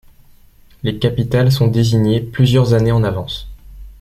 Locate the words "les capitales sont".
0.81-1.67